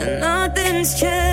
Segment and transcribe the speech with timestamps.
[0.00, 1.29] and nothing's changed.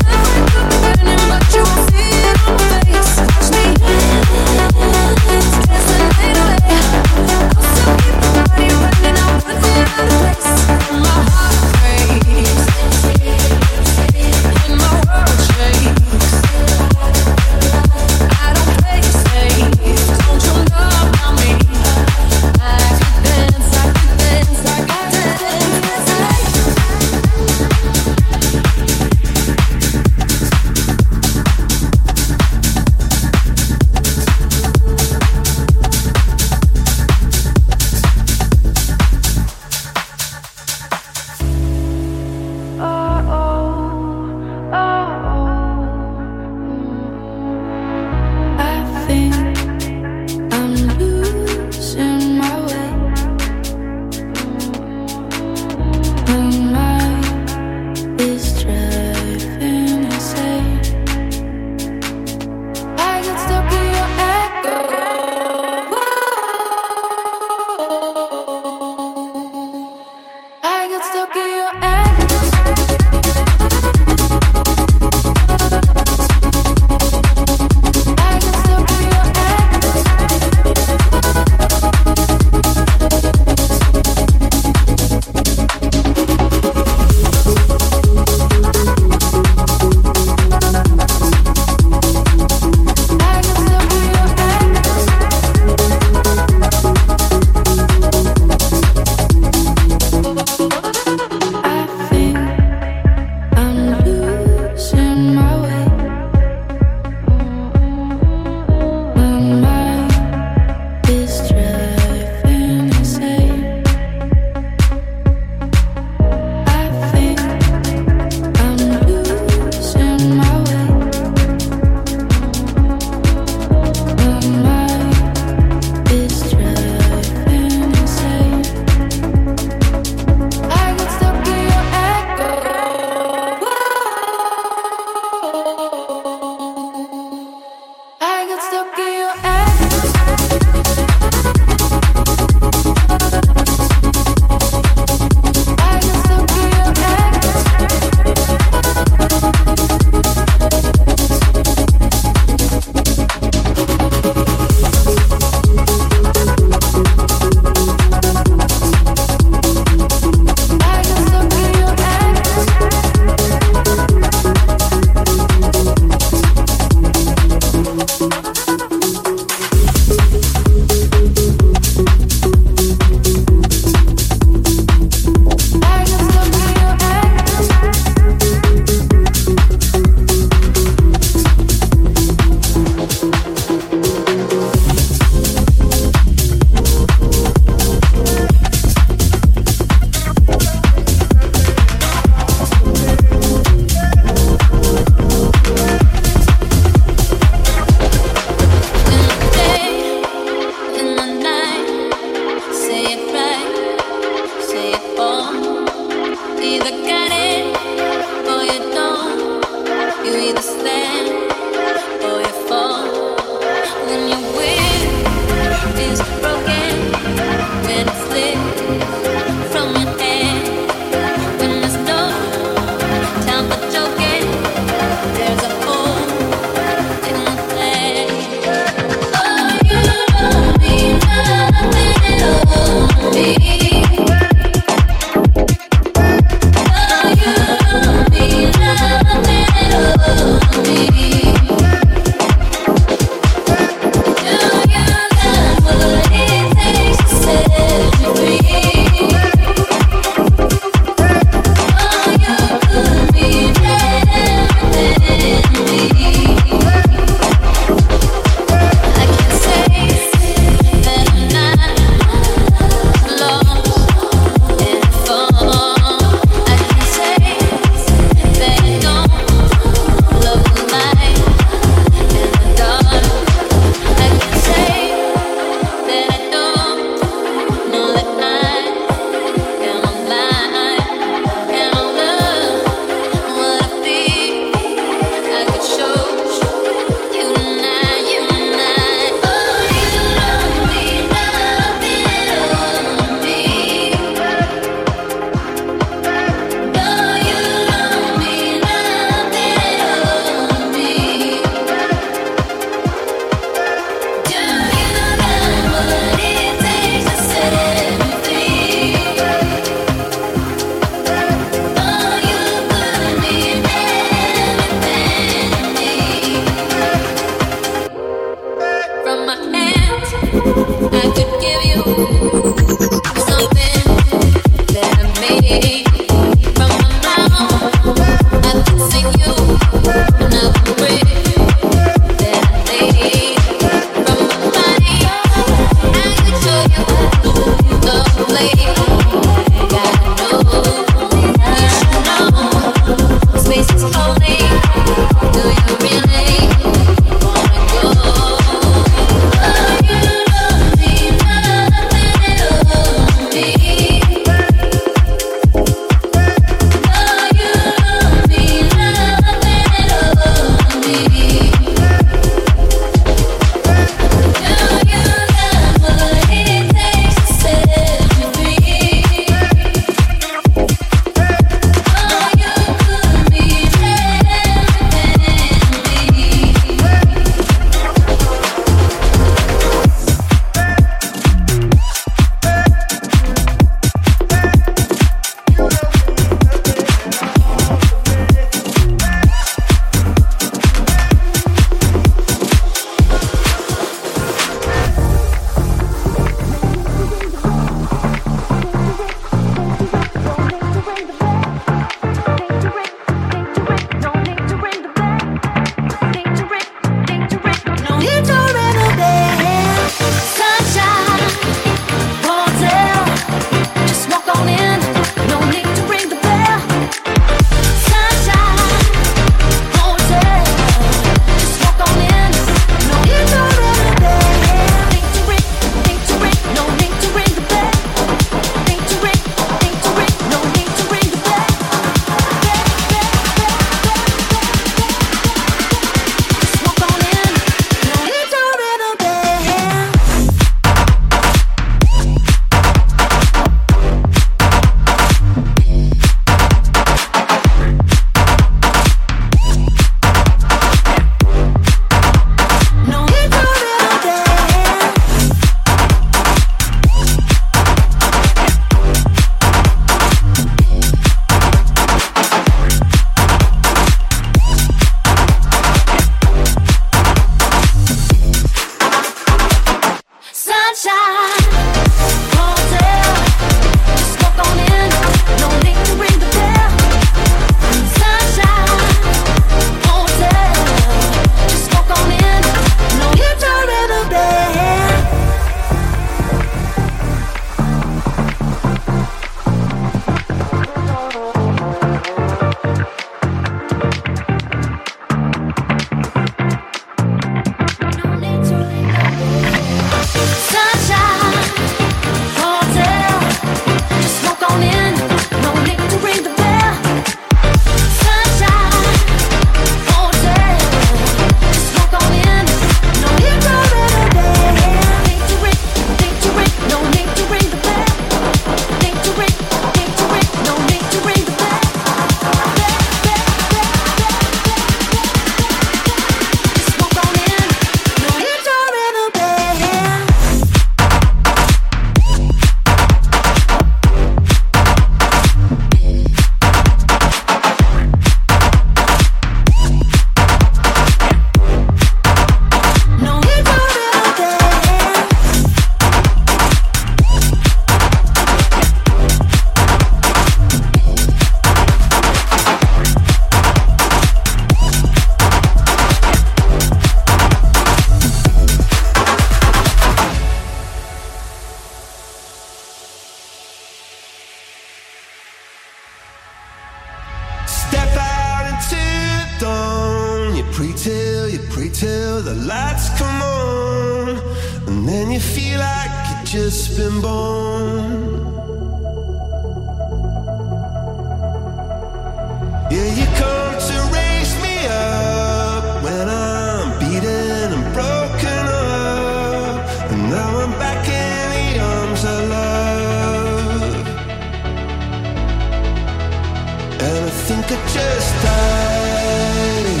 [597.66, 600.00] think I just died.